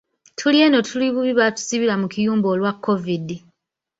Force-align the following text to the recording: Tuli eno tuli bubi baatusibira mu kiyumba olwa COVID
Tuli 0.37 0.57
eno 0.65 0.79
tuli 0.89 1.07
bubi 1.13 1.31
baatusibira 1.39 1.93
mu 2.01 2.07
kiyumba 2.13 2.47
olwa 2.53 2.71
COVID 2.85 3.27